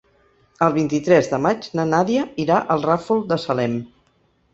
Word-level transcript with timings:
El 0.67 0.71
vint-i-tres 0.77 1.29
de 1.33 1.39
maig 1.45 1.67
na 1.79 1.85
Nàdia 1.89 2.23
irà 2.45 2.57
al 2.77 2.81
Ràfol 2.87 3.21
de 3.33 3.39
Salem. 3.45 3.77